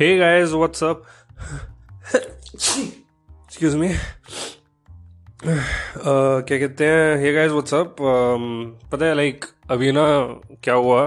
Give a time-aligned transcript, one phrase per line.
[0.00, 1.00] Hey guys, what's up?
[3.46, 3.88] Excuse me.
[5.44, 7.18] Uh, क्या कहते हैं?
[7.22, 7.96] हे गाइस व्हाट्स अप
[8.92, 10.04] पता है लाइक अभी ना
[10.64, 11.02] क्या हुआ?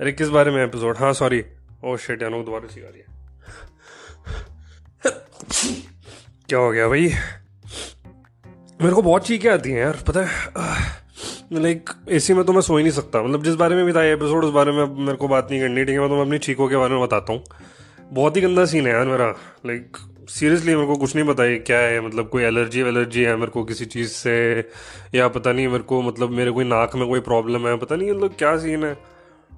[0.00, 1.44] अरे किस बारे में एपिसोड हाँ सॉरी
[1.84, 3.02] ओ शिट यानो दोबारा सिखा रही
[6.48, 7.06] क्या हो गया भाई?
[8.82, 10.30] मेरे को बहुत चीखें आती हैं यार पता है?
[11.52, 14.04] लाइक एसी में तो मैं सो ही नहीं सकता। मतलब जिस बारे में भी था
[14.12, 16.68] एपिसोड उस बारे में मेरे को बात नहीं करनी। ठीक है मैं तो अपनी चीखों
[16.68, 17.44] के बारे में बताता हूँ।
[18.12, 19.28] बहुत ही गंदा सीन है यार मेरा।
[19.66, 19.96] लाइक
[20.28, 23.50] सीरियसली मेरे को कुछ नहीं पता है क्या है। मतलब कोई एलर्जी वेलर्जी है मेरे
[23.50, 24.34] को किसी चीज़ से,
[25.14, 28.10] या पता नहीं मेरे को मतलब मेरे कोई नाक में कोई प्रॉब्लम है, पता नहीं
[28.10, 28.96] मतलब क्या सीन है।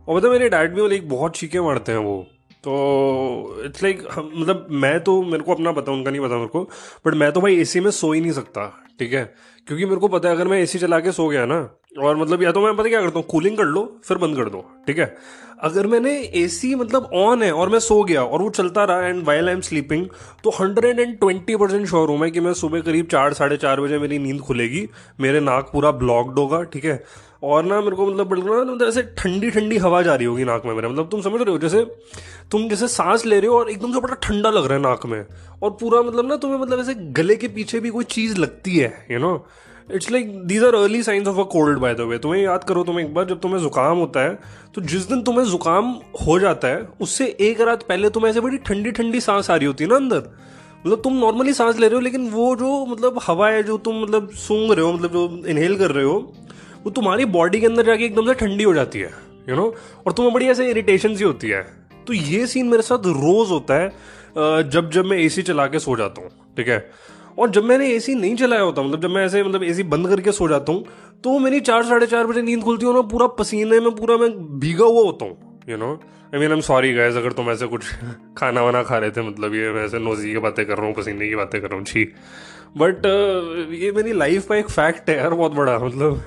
[0.09, 2.27] और पता मेरे डैड भी लाइक बहुत चीखें मारते हैं वो।
[2.65, 6.63] तो इट्स लाइक मतलब मैं तो मेरे को अपना पता, उनका नहीं पता मेरे को।
[7.07, 8.67] बट मैं तो भाई एसी में सो ही नहीं सकता,
[8.99, 9.25] ठीक है?
[9.69, 11.61] क्योंकि मेरे को पता है अगर मैं एसी चला के सो गया ना
[11.93, 14.49] और मतलब या तो मैं, पता क्या करता हूँ कूलिंग कर लो, फिर बंद कर
[14.49, 15.15] दो, ठीक है?
[15.63, 19.25] अगर मैंने एसी मतलब ऑन है और मैं सो गया और वो चलता रहा and
[19.27, 20.07] while I am sleeping
[20.45, 23.81] तो hundred and twenty percent sure हूँ मैं कि मैं सुबह करीब चार, साढ़े चार
[23.81, 24.87] बजे मेरी नींद खुलेगी,
[25.21, 27.03] मेरे नाक पूरा ब्लॉक्ड होगा, ठीक है?
[27.43, 30.45] और ना मेरे को मतलब बिल्कुल ना मतलब ऐसे ठंडी ठंडी हवा जा रही होगी
[30.45, 31.85] नाक में मेरे मतलब तुम समझ रहे हो, जैसे
[32.51, 35.07] तुम जैसे सांस ले रहे हो और एकदम से बड़ा ठंडा लग रहा है नाक
[35.07, 35.25] में,
[35.63, 38.93] और पूरा मतलब ना तुम्हें मतलब ऐसे गले के पीछे भी कोई चीज़ लगती है
[39.11, 39.37] you know
[39.95, 42.83] it's like these are early science of a cold by the way तुम्हें याद करो
[42.85, 44.39] तुम एक बार जब तुम्हें जुकाम होता है
[44.75, 45.91] तो जिस दिन तुम्हें जुकाम
[46.27, 49.67] हो जाता है, उससे एक रात पहले तुम्हें ऐसे बड़ी ठंडी ठंडी सांस आ रही
[49.67, 50.19] होती है ना अंदर।
[50.87, 54.03] मतलब तुम नॉर्मली सांस ले रहे हो, लेकिन वो जो मतलब हवा है, जो तुम
[54.03, 56.19] मतलब सूंघ रहे हो मतलब जो इनहेल कर रहे हो,
[56.85, 59.11] वो तुम्हारी बॉडी के अंदर जाके एकदम से ठंडी हो जाती है
[59.49, 59.75] यू नो
[60.07, 61.63] और तुम्हें बड़ी ऐसे इरिटेशन सी होती है।
[62.07, 65.97] तो ये सीन मेरे साथ रोज होता है जब जब मैं एसी चला के सो
[65.97, 66.79] जाता हूँ, ठीक है?
[67.41, 70.33] और जब मैंने एसी नहीं चलाया होता मतलब जब मैं ऐसे मतलब एसी बंद करके
[70.33, 70.85] सो जाता हूँ
[71.25, 74.31] तो मेरी चार, साढ़े चार बजे नींद खुलती है ना पूरा पसीने में, पूरा मैं
[74.61, 75.93] भीगा हुआ होता हूँ you know
[76.35, 77.85] I mean I am sorry guys अगर तुम ऐसे कुछ
[78.39, 80.95] खाना वाना खा रहे थे मतलब ये मैं ऐसे नोजी की बातें कर रहा हूँ,
[80.95, 82.05] पसीने की बातें कर रहा हूँ, छी।
[82.77, 83.07] बट
[83.75, 86.21] ये मेरी लाइफ का एक फैक्ट है यार, बहुत बड़ा मतलब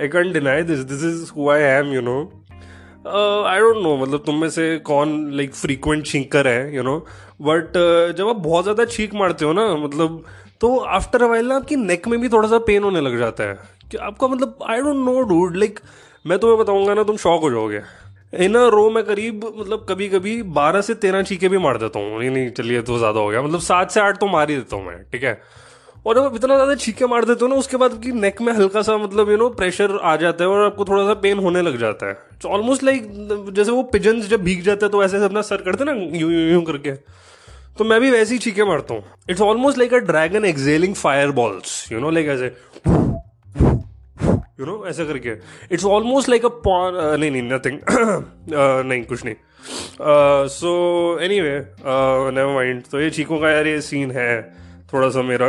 [0.00, 2.18] I can't deny this this is who I am you know
[3.46, 6.98] I don't know मतलब तुम में से कौन लाइक फ्रीक्वेंट छींकर है यू नो
[7.42, 7.72] बट
[8.18, 10.24] जब आप बहुत ज़्यादा छींक मारते हो ना मतलब
[10.60, 13.58] तो आफ्टर अ ना आपकी नेक में भी थोड़ा सा पेन होने लग जाता है।
[13.90, 15.80] कि आपका मतलब I don't know dude like
[16.24, 17.80] मैं तुम्हें बताऊँगा ना, तुम शॉक हो जाओगे।
[18.44, 22.18] इन रो में करीब मतलब कभी कभी बारह से तेरह चीखे भी मार देता हूँ।
[22.18, 24.76] नहीं नहीं, चलिए तो ज़्यादा हो गया। मतलब सात से आठ तो मार ही देता
[24.76, 25.40] हूँ मैं, ठीक है?
[26.06, 28.82] और जब इतना ज़्यादा छीके मार देते हो ना, उसके बाद की नेक में हल्का
[28.82, 31.78] सा मतलब यू नो प्रेशर आ जाता है और आपको थोड़ा सा पेन होने लग
[31.78, 33.06] जाता है। ऑलमोस्ट लाइक
[33.54, 36.32] जैसे वो पिजन्स जब भीग जाते हैं तो ऐसे ऐसे अपना सर करते ना यूँ
[36.32, 36.92] यूँ करके।
[37.78, 41.30] तो मैं भी वैसे ही चीखे मारता हूँ। It's almost like a dragon exhaling fire
[41.32, 42.46] balls you know like ऐसे
[44.60, 45.32] यू नो ऐसा करके।
[45.74, 49.34] इट्स ऑलमोस्ट लाइक अ नहीं नहीं नथिंग uh, नहीं कुछ नहीं।
[50.50, 50.70] So
[51.22, 54.42] anyway never mind तो ये चीखों का यार ये सीन है
[54.92, 55.48] थोड़ा सा मेरा।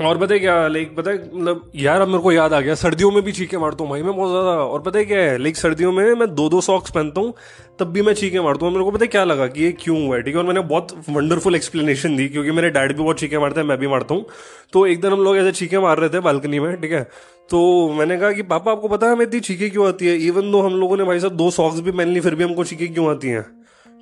[0.00, 2.74] और पता है क्या लाइक पता है मतलब यार, अब मेरे को याद आ गया,
[2.74, 5.38] सर्दियों में भी चीखे मारता हूँ, भाई, मैं बहुत ज़्यादा, और पता है क्या है
[5.38, 7.32] लाइक सर्दियों में मैं दो दो सॉक्स पहनता हूँ,
[7.80, 10.16] तब भी मैं चीखे मारता हूँ मेरे को पता क्या लगा कि ये क्यों हुआ
[10.16, 10.40] है, ठीक है?
[10.40, 13.78] और मैंने बहुत वंडरफुल एक्सप्लेनेशन दी, क्योंकि मेरे डैड भी बहुत चीखे मारते हैं, मैं
[13.78, 14.26] भी मारता हूँ
[14.72, 17.02] तो एक दिन हम लोग ऐसे चीखे मार रहे थे बालकनी में, ठीक है?
[17.50, 20.16] तो मैंने कहा कि, पापा, आपको पता है हमें इतनी चीखें क्यों आती है?
[20.18, 22.64] इवन दो हम लोगों ने भाई साहब दो सॉक्स भी पहन ली, फिर भी हमको
[22.64, 23.44] चीखे क्यों आती हैं?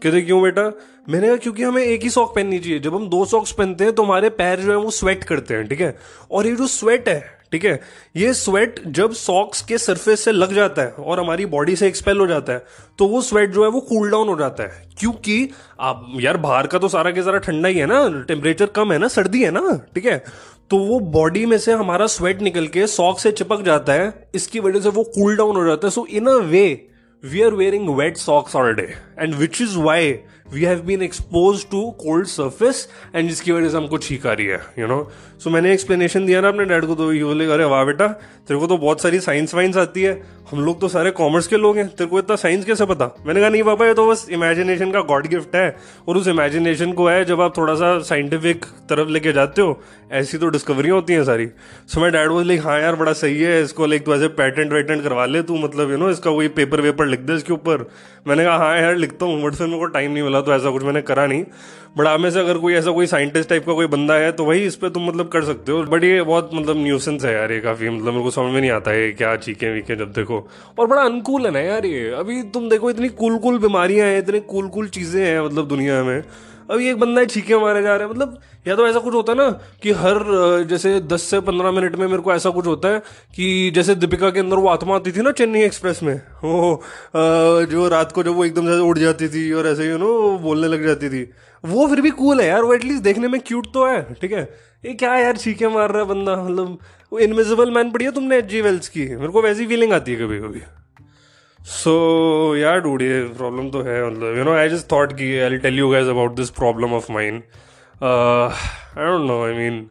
[0.03, 0.63] कहते क्यों बेटा?
[1.09, 3.93] मैंने कहा, क्योंकि हमें एक ही सॉक पहननी चाहिए। जब हम दो सॉक्स पहनते हैं
[3.95, 5.97] तो हमारे पैर जो है, वो स्वेट करते हैं, ठीक है?
[6.31, 7.21] और ये जो स्वेट है,
[7.53, 7.81] ठीक है,
[8.17, 12.19] ये स्वेट जब सॉक्स के सरफेस से लग जाता है और हमारी बॉडी से एक्सपेल
[12.19, 12.65] हो जाता है
[12.99, 15.51] तो वो स्वेट जो है, वो कूल डाउन हो जाता है। क्योंकि
[15.81, 18.99] आप, यार, बाहर का तो सारा के सारा ठंडा ही है ना टेम्परेचर कम है
[18.99, 20.23] ना, सर्दी है ना, ठीक है?
[20.71, 24.61] तो वो बॉडी में से हमारा स्वेट निकल के सॉक से चिपक जाता है, इसकी
[24.61, 26.65] वजह से वो कूल डाउन हो जाता है। So in a way
[27.33, 28.97] we are wearing wet socks all day.
[29.17, 33.77] And which is why we have been expose to cold surface and जिसकी वजह से
[33.77, 35.03] हमको छीक आ रही है यू नो
[35.45, 38.61] सो मैंने एक्सप्लेनेशन दिया ना अपने डैड को तो ये बोले अरे वाह बेटा, तेरे
[38.61, 41.77] को तो बहुत सारी साइंस वाइंस आती है। हम लोग तो सारे कॉमर्स के लोग
[41.77, 43.09] हैं, तेरे को इतना साइंस कैसे पता?
[43.27, 45.77] मैंने कहा, नहीं पापा, ये तो बस इमेजिनेशन का गॉड गिफ्ट है
[46.09, 49.81] और उस इमेजिनेशन को है जब आप थोड़ा सा साइंटिफिक तरफ़ लेके जाते हो,
[50.13, 51.47] ऐसी तो डिस्कवरियाँ होती हैं सारी.
[51.89, 55.03] सो मैं डैड बोल हाँ यार, बड़ा सही है, इसको लाइक तो ऐसे पैटेंट वैटेंट
[55.03, 57.89] करवा ले तू मतलब यू नो इसका कोई पेपर वेपर लिख दे इसके ऊपर.
[58.29, 60.71] मैंने कहा हाँ यार, लिखता हूँ बट फिर मेरे को टाइम नहीं मिला तो ऐसा
[60.71, 61.45] कुछ मैंने करा नहीं।
[61.99, 64.45] बट आप में से अगर कोई ऐसा कोई साइंटिस्ट टाइप का कोई बंदा है तो
[64.45, 67.53] वही इस पर तुम मतलब कर सकते हो। बट ये बहुत मतलब न्यूसेंस है यार
[67.53, 70.47] ये काफ़ी। मतलब मेरे को समझ में नहीं आता है क्या चीखें वीखें जब देखो।
[70.79, 74.19] और बड़ा अनुकूल है ना यार ये। अभी तुम देखो इतनी कुल कुल बीमारियाँ हैं,
[74.19, 76.23] इतनी कूल कूल चीज़ें हैं मतलब दुनिया में।
[76.71, 79.15] अब ये एक बंदा है छीके मारे जा रहे हैं। मतलब या तो ऐसा कुछ
[79.15, 79.49] होता है ना
[79.83, 80.19] कि हर
[80.69, 82.99] जैसे दस से पंद्रह मिनट में मेरे को ऐसा कुछ होता है
[83.37, 86.15] कि जैसे दीपिका के अंदर वो आत्मा आती थी ना चेन्नई एक्सप्रेस में,
[86.45, 86.83] वो
[87.67, 90.69] जो रात को जब वो एकदम से उड़ जाती थी और ऐसे यू नो बोलने
[90.69, 91.23] लग जाती थी।
[91.65, 94.43] वो फिर भी कूल है यार, वो एटलीस्ट देखने में क्यूट तो है, ठीक है?
[94.85, 96.79] ये क्या यार छीके मार रहा है बंदा मतलब
[97.13, 100.13] वो इनविजिबल मैन पढ़ी है तुमने एच जी वेल्स की, मेरे को वैसी फीलिंग आती
[100.13, 100.61] है कभी कभी
[101.65, 105.57] सो यार डूड ये प्रॉब्लम तो है मतलब you know I just thought की I
[105.59, 107.43] tell you guys about this problem of mind
[108.03, 109.87] I don't know I mean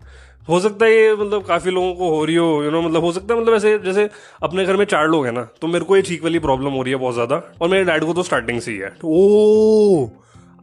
[0.50, 2.90] हो सकता है ये मतलब काफ़ी लोगों को हो रही हो यू you नो know,
[2.90, 4.10] मतलब हो सकता है मतलब ऐसे जैसे
[4.44, 6.82] अपने घर में चार लोग हैं ना तो मेरे को ये ठीक वाली प्रॉब्लम हो
[6.82, 10.08] रही है बहुत ज़्यादा और मेरे डैड को तो स्टार्टिंग से ही है। ओ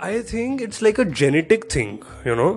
[0.03, 2.51] I think it's like a genetic thing you know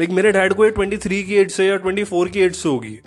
[0.00, 2.54] like मेरे डैड को ये ट्वेंटी थ्री की एज से या ट्वेंटी फोर की एज
[2.56, 2.98] से होगी।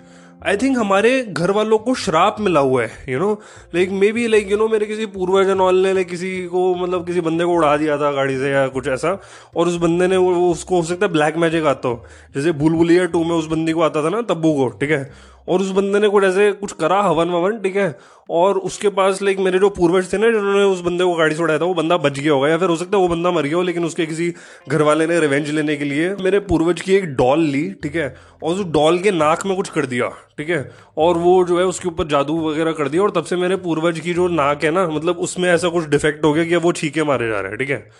[0.46, 3.40] आई थिंक हमारे घर वालों को श्राप मिला हुआ है you know
[3.74, 7.20] like maybe like you know मेरे किसी पूर्वजन वाले ने लाइक किसी को मतलब किसी
[7.20, 9.20] बंदे को उड़ा दिया था गाड़ी से या कुछ ऐसा,
[9.56, 12.04] और उस बंदे ने वो, उसको, हो सकता है ब्लैक मैजिक आता हो।
[12.34, 15.31] जैसे बुलबुलिया टू में उस बंदी को आता था ना, तब्बू को, ठीक है?
[15.48, 17.98] और उस बंदे ने कुछ ऐसे कुछ करा, हवन ववन, ठीक है?
[18.30, 21.42] और उसके पास लाइक मेरे जो पूर्वज थे ना, जिन्होंने उस बंदे को गाड़ी से
[21.42, 23.42] उड़ाया था, वो बंदा बच गया होगा। या फिर हो सकता है वो बंदा मर
[23.42, 24.34] गया हो, लेकिन उसके किसी
[24.68, 28.16] घर वाले ने रिवेंज लेने के लिए मेरे पूर्वज की एक डॉल ली, ठीक है?
[28.42, 30.70] और उस डॉल के नाक में कुछ कर दिया, ठीक है?
[30.98, 34.00] और वो जो है, उसके ऊपर जादू वगैरह कर दिया, और तब से मेरे पूर्वज
[34.00, 37.04] की जो नाक है ना मतलब उसमें ऐसा कुछ डिफेक्ट हो गया कि वो छीके
[37.04, 37.90] मारे जा रहे हैं, ठीक है?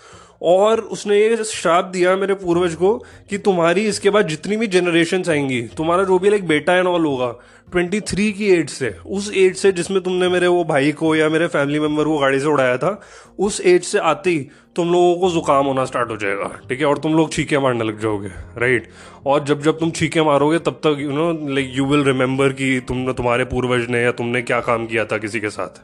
[0.42, 2.94] और उसने ये श्राप दिया मेरे पूर्वज को
[3.30, 7.04] कि तुम्हारी इसके बाद जितनी भी जनरेशन आएँगी तुम्हारा जो भी लाइक बेटा एंड ऑल
[7.06, 7.34] होगा
[7.72, 11.28] ट्वेंटी थ्री की एज से उस एज से जिसमें तुमने मेरे वो भाई को या
[11.28, 13.00] मेरे फैमिली मेंबर को गाड़ी से उड़ाया था
[13.38, 14.38] उस एज से आते ही
[14.76, 16.86] तुम लोगों को जुकाम होना स्टार्ट हो जाएगा ठीक है?
[16.86, 18.28] और तुम लोग छीके मारने लग जाओगे
[18.58, 18.88] राइट
[19.26, 22.80] और जब जब तुम छीके मारोगे तब तक you know like you will remember कि
[22.88, 25.82] तुमने तुम्हारे पूर्वज ने या तुमने क्या काम किया था किसी के साथ।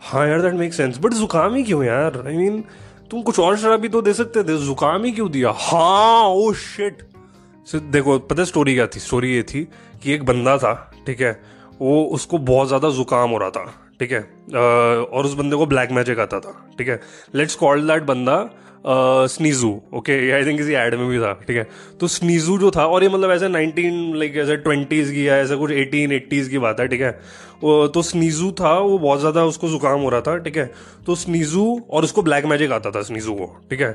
[0.00, 2.22] हाँ यार दैट मेक सेंस बट जुकाम ही क्यों यार?
[2.26, 2.70] आई I मीन mean,
[3.10, 5.52] तुम कुछ और शराबी तो दे सकते थे। जुकाम ही क्यों दिया?
[5.56, 7.02] हाँ ओ शिट
[7.66, 9.00] देखो, पता स्टोरी क्या थी?
[9.00, 9.62] स्टोरी ये थी
[10.02, 10.72] कि एक बंदा था,
[11.06, 11.30] ठीक है?
[11.80, 13.64] वो उसको बहुत ज़्यादा जुकाम हो रहा था,
[14.00, 14.20] ठीक है?
[15.04, 17.00] और उस बंदे को ब्लैक मैजिक आता था, ठीक है?
[17.34, 18.36] लेट्स कॉल दैट बंदा
[18.88, 21.66] स्नीजू ओके आई थिंक किसी एड में भी था, ठीक है?
[22.00, 25.56] तो स्नीजू जो था, और ये मतलब ऐसे नाइनटीन लाइक ऐसे ट्वेंटीज़ की या ऐसा
[25.56, 27.10] कुछ एटीन एट्टीज़ की बात है, ठीक है?
[27.64, 30.70] तो स्नीजू था, वो बहुत ज़्यादा उसको जुकाम हो रहा था, ठीक है?
[31.06, 33.92] तो स्नीजू और उसको ब्लैक मैजिक आता था स्नीजू को, ठीक है?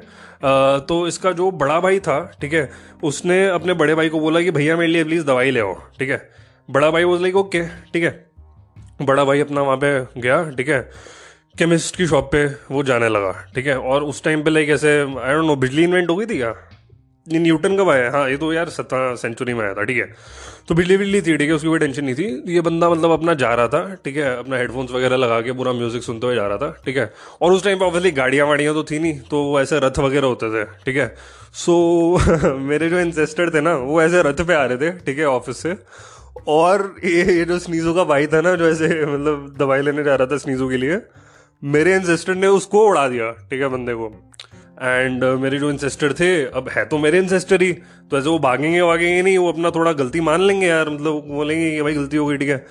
[0.88, 2.69] तो इसका जो बड़ा भाई था, ठीक है?
[3.03, 6.09] उसने अपने बड़े भाई को बोला कि भैया, मेरे लिए प्लीज़ दवाई ले आओ ठीक
[6.09, 6.21] है?
[6.69, 8.13] बड़ा भाई वो लाइक ओके ठीक है?
[9.01, 10.79] बड़ा भाई अपना वहाँ पे गया, ठीक है?
[11.56, 13.77] केमिस्ट की शॉप पे वो जाने लगा, ठीक है?
[13.77, 16.53] और उस टाइम पे लाइक ऐसे आई डोंट नो बिजली इन्वेंट हो गई थी क्या?
[17.27, 18.12] ये न्यूटन कब आया?
[18.12, 20.06] हाँ ये तो यार सत्रह सेंचुरी में आया था, ठीक है?
[20.68, 21.56] तो बिजली बिजली थी, ठीक है?
[21.56, 24.38] उसकी कोई टेंशन नहीं थी। ये बंदा मतलब अपना जा रहा था, ठीक है?
[24.38, 27.12] अपना हेडफोन्स वगैरह लगा के पूरा म्यूज़िक सुनते हुए जा रहा था, ठीक है?
[27.42, 30.27] और उस टाइम पे ऑब्वियसली गाड़ियाँ वाड़ियाँ तो थी नहीं तो वो ऐसे रथ वगैरह
[30.27, 31.15] होते थे, ठीक है?
[31.53, 35.25] सो मेरे जो इंसेस्टर थे ना, वो ऐसे रथ पे आ रहे थे, ठीक है
[35.25, 35.75] ऑफ़िस से।
[36.48, 40.15] और ये ये जो स्नीजो का भाई था ना, जो ऐसे मतलब दवाई लेने जा
[40.15, 41.01] रहा था स्नीजो के लिए
[41.63, 44.12] मेरे इंसेस्टर ने उसको उड़ा दिया ठीक है बंदे को।
[44.81, 47.72] एंड uh, मेरे जो इंसेस्टर थे अब है तो मेरे इंसेस्टर ही।
[48.12, 51.69] तो ऐसे वो भागेंगे वागेंगे नहीं वो अपना थोड़ा गलती मान लेंगे यार मतलब बोलेंगे
[51.72, 52.66] कि भाई गलती हो गई ठीक है।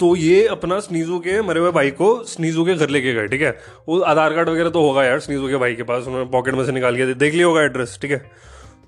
[0.00, 3.42] तो ये अपना स्नीजू के मरे हुए भाई को स्नीजू के घर लेके गए ठीक
[3.42, 3.50] है।
[3.88, 6.64] वो आधार कार्ड वगैरह तो होगा यार स्नीजू के भाई के पास उन्होंने पॉकेट में
[6.66, 8.18] से निकाल के देख लिया होगा एड्रेस ठीक है।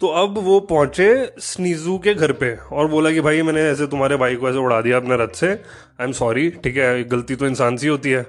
[0.00, 1.08] तो अब वो पहुँचे
[1.40, 4.80] स्नीजू के घर पे और बोला कि भाई मैंने ऐसे तुम्हारे भाई को ऐसे उड़ा
[4.80, 8.26] दिया अपने रथ से। आई एम सॉरी ठीक है गलती तो इंसान सी होती है।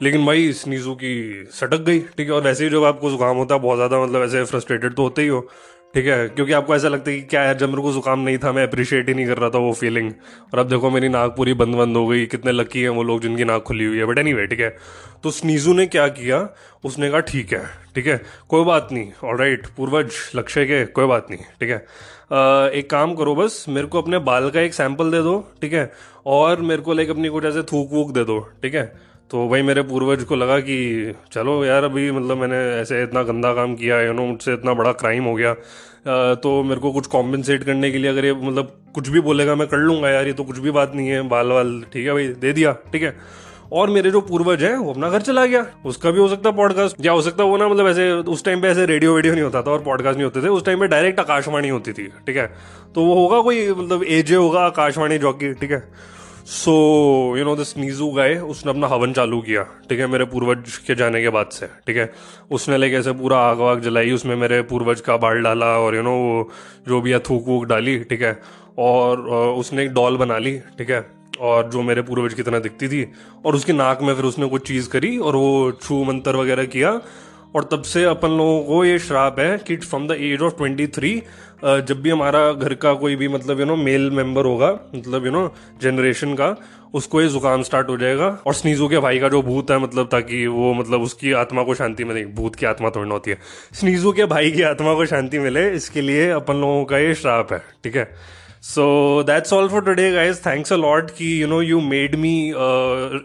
[0.00, 2.32] लेकिन भाई स्नीजू की सटक गई, ठीक है?
[2.32, 5.22] और वैसे ही जब आपको जुकाम होता है, बहुत ज़्यादा मतलब ऐसे फ्रस्ट्रेटेड तो होते
[5.22, 5.40] ही हो,
[5.94, 6.28] ठीक है?
[6.28, 8.66] क्योंकि आपको ऐसा लगता है कि क्या यार, जब मेरे को जुकाम नहीं था, मैं
[8.66, 10.12] अप्रिशिएट ही नहीं कर रहा था वो फीलिंग
[10.52, 13.20] और अब देखो, मेरी नाक पूरी बंद बंद हो गई, कितने लकी हैं वो लोग
[13.22, 14.76] जिनकी नाक खुली हुई है। बट एनी ठीक है?
[15.22, 16.48] तो स्नीजू ने क्या किया?
[16.84, 21.06] उसने कहा, ठीक है ठीक है, कोई बात नहीं और राइट पूर्वज, लक्ष्य के, कोई
[21.06, 21.76] बात नहीं, ठीक है?
[22.72, 25.90] एक काम करो बस, मेरे को अपने बाल का एक सैंपल दे दो, ठीक है?
[26.26, 29.09] और मेरे को लाइक अपनी कुछ ऐसे थूक वूक दे दो, ठीक है?
[29.30, 33.52] तो भाई मेरे पूर्वज को लगा कि चलो यार अभी मतलब मैंने ऐसे इतना गंदा
[33.54, 35.54] काम किया यू नो मुझसे इतना बड़ा क्राइम हो गया।
[36.34, 39.68] तो मेरे को कुछ कॉम्पनसेट करने के लिए अगर ये मतलब कुछ भी बोलेगा मैं
[39.68, 42.26] कर लूँगा यार, ये तो कुछ भी बात नहीं है बाल वाल ठीक है भाई,
[42.28, 43.16] दे दिया, ठीक है।
[43.72, 47.04] और मेरे जो पूर्वज है, वो अपना घर चला गया। उसका भी हो सकता पॉडकास्ट
[47.04, 49.62] या हो सकता वो ना मतलब ऐसे, उस टाइम पे ऐसे रेडियो वेडियो नहीं होता
[49.62, 52.46] था और पॉडकास्ट नहीं होते थे, उस टाइम पे डायरेक्ट आकाशवाणी होती थी, ठीक है।
[52.94, 55.82] तो वो होगा कोई मतलब एजे होगा, आकाशवाणी जॉकी ठीक है।
[56.50, 56.72] So
[57.38, 60.94] you know this Niju गए उसने अपना हवन चालू किया, ठीक है, मेरे पूर्वज के
[60.94, 62.10] जाने के बाद से, ठीक है?
[62.50, 66.02] उसने लेके ऐसे पूरा आग वाग जलाई, उसमें मेरे पूर्वज का बाल डाला और यू
[66.02, 66.50] नो वो
[66.88, 68.38] जो भी है थूक वूक डाली, ठीक है?
[68.78, 69.20] और
[69.54, 71.04] उसने एक डॉल बना ली, ठीक है?
[71.40, 73.06] और जो मेरे पूर्वज की तरह दिखती थी,
[73.46, 77.00] और उसकी नाक में फिर उसने कुछ चीज़ करी और वो छू मंतर वगैरह किया
[77.54, 80.86] और तब से अपन लोगों को ये श्राप है कि from the age of twenty
[80.88, 81.22] three
[81.64, 85.32] जब भी हमारा घर का कोई भी मतलब यू नो मेल मेंबर होगा मतलब यू
[85.32, 85.42] नो
[85.82, 86.54] जनरेशन का,
[86.94, 90.06] उसको ये जुकाम स्टार्ट हो जाएगा। और स्नीजू के भाई का जो भूत है मतलब
[90.06, 93.38] ताकि वो मतलब उसकी आत्मा को शांति मिले। भूत की आत्मा थोड़ी ना होती है।
[93.72, 97.52] स्नीजू के भाई की आत्मा को शांति मिले, इसके लिए अपन लोगों का ये श्राप
[97.52, 98.10] है, ठीक है?
[98.62, 102.32] So that's all for today guys thanks a lot कि you know you made me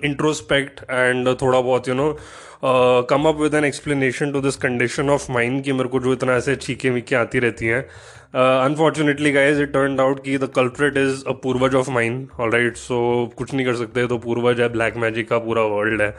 [0.07, 2.11] introspect and थोड़ा बहुत you know
[3.09, 6.35] come up with an explanation to this condition of mind कि मेरे को जो इतना
[6.35, 7.85] ऐसे छीके वीके आती रहती हैं
[8.35, 12.77] unfortunately guys it turn out की द कल्प्रेट इज़ अ पूर्वज of mind all right
[12.77, 12.97] so
[13.37, 16.13] कुछ नहीं कर सकते तो पूर्वज है ब्लैक मैजिक का पूरा वर्ल्ड है।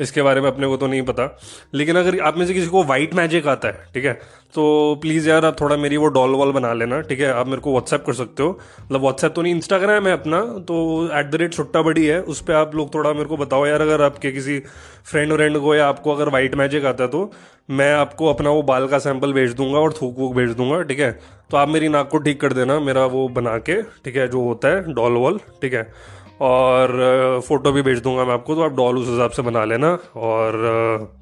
[0.00, 1.38] इसके बारे में अपने को तो नहीं पता।
[1.74, 4.12] लेकिन अगर आप में से किसी को व्हाइट मैजिक आता है, ठीक है?
[4.54, 7.32] तो प्लीज़ यार, आप थोड़ा मेरी वो डॉल वॉल बना लेना, ठीक है?
[7.32, 11.08] आप मेरे को व्हाट्सएप कर सकते हो। मतलब व्हाट्सएप तो नहीं इंस्टाग्राम है अपना तो
[11.18, 13.80] एट द रेट छुट्टा बड़ी है, उस पर आप लोग थोड़ा मेरे को बताओ यार,
[13.80, 14.58] अगर आपके किसी
[15.04, 17.30] फ्रेंड व्रेंड को या आपको अगर व्हाइट मैजिक आता है तो।
[17.70, 20.98] मैं आपको अपना वो बाल का सैंपल भेज दूँगा और थूक वूक भेज दूँगा, ठीक
[20.98, 21.10] है?
[21.50, 24.40] तो आप मेरी नाक को ठीक कर देना, मेरा वो बना के, ठीक है, जो
[24.40, 25.92] होता है, डॉल वॉल, ठीक है?
[26.40, 29.98] और फ़ोटो भी भेज दूँगा मैं आपको तो आप डॉल उस हिसाब से बना लेना
[30.16, 31.12] और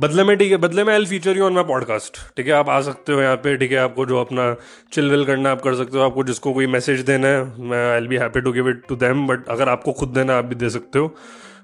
[0.00, 2.52] बदले में, ठीक है, बदले में I feature you on my podcast ठीक है?
[2.52, 3.78] आप आ सकते हो यहाँ पे, ठीक है?
[3.78, 4.54] आपको जो अपना
[4.92, 8.06] चिल विल करना आप कर सकते हो, आपको जिसको कोई मैसेज देना है, मैं I'll
[8.08, 10.70] be happy to give it to them but अगर आपको खुद देना आप भी दे
[10.70, 11.14] सकते हो।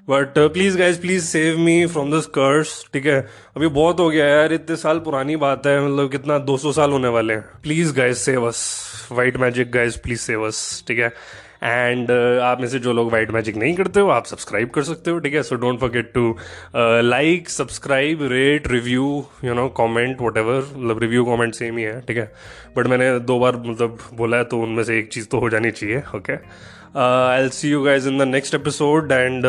[0.08, 3.20] But please guys please save me from this curse ठीक है?
[3.56, 7.08] अभी बहुत हो गया यार इतने साल पुरानी बात है मतलब कितना 200 साल होने
[7.08, 8.60] वाले हैं। Please guys save us
[9.12, 11.12] white magic guys please save us ठीक है?
[11.62, 14.82] एंड uh, आप में से जो लोग वाइट मैजिक नहीं करते हो आप सब्सक्राइब कर
[14.82, 15.42] सकते हो ठीक है?
[15.42, 16.36] So don't forget to
[17.08, 22.16] like subscribe rate review you know comment whatever मतलब रिव्यू कमेंट सेम ही है ठीक
[22.16, 22.32] है?
[22.76, 25.70] बट मैंने दो बार मतलब बोला है तो उनमें से एक चीज़ तो हो जानी
[25.70, 26.36] चाहिए okay
[26.96, 29.46] I see you guys in the next episode and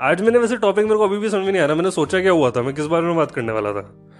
[0.00, 2.20] आज मैंने वैसे टॉपिक मेरे को अभी भी समझ में नहीं आ रहा। मैंने सोचा
[2.20, 2.62] क्या हुआ था?
[2.62, 4.11] मैं किस बारे में बात करने वाला था?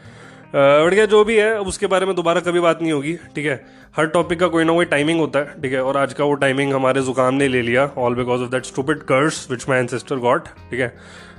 [0.54, 3.64] बट क्या जो भी है उसके बारे में दोबारा कभी बात नहीं होगी ठीक है?
[3.97, 5.82] हर टॉपिक का कोई ना कोई टाइमिंग होता है ठीक है?
[5.82, 8.99] और आज का वो टाइमिंग हमारे जुकाम ने ले लिया all because of that stupid
[9.02, 10.88] curse which my ancestor got ठीक है?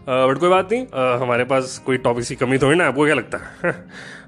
[0.09, 3.15] बट कोई बात नहीं uh, हमारे पास कोई टॉपिक की कमी थोड़ी ना आपको क्या
[3.15, 3.71] लगता है?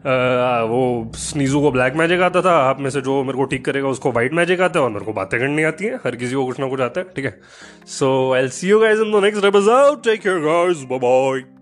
[0.67, 3.87] वो स्नीजू को ब्लैक मैजिक आता था आप में से जो मेरे को ठीक करेगा
[3.87, 6.45] उसको व्हाइट मैजिक आता है और मेरे को बातें करनी आती है हर किसी को
[6.45, 7.39] कुछ ना कुछ आता है ठीक है?
[7.87, 11.54] So I see you guys in the next episode take care guys bye bye